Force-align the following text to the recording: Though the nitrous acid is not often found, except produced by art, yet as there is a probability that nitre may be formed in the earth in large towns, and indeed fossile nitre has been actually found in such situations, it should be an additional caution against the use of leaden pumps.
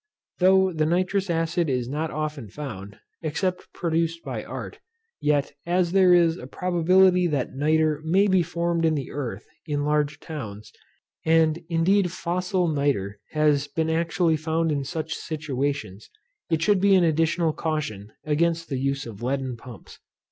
Though 0.39 0.73
the 0.73 0.87
nitrous 0.87 1.29
acid 1.29 1.69
is 1.69 1.87
not 1.87 2.09
often 2.09 2.49
found, 2.49 2.97
except 3.21 3.71
produced 3.71 4.23
by 4.23 4.43
art, 4.43 4.79
yet 5.19 5.51
as 5.63 5.91
there 5.91 6.11
is 6.11 6.37
a 6.39 6.47
probability 6.47 7.27
that 7.27 7.53
nitre 7.53 8.01
may 8.03 8.25
be 8.25 8.41
formed 8.41 8.83
in 8.83 8.95
the 8.95 9.11
earth 9.11 9.45
in 9.67 9.83
large 9.83 10.19
towns, 10.19 10.71
and 11.23 11.59
indeed 11.69 12.11
fossile 12.11 12.67
nitre 12.67 13.19
has 13.33 13.67
been 13.67 13.91
actually 13.91 14.37
found 14.37 14.71
in 14.71 14.83
such 14.83 15.13
situations, 15.13 16.09
it 16.49 16.63
should 16.63 16.81
be 16.81 16.95
an 16.95 17.03
additional 17.03 17.53
caution 17.53 18.11
against 18.23 18.69
the 18.69 18.79
use 18.79 19.05
of 19.05 19.21
leaden 19.21 19.55
pumps. 19.55 19.99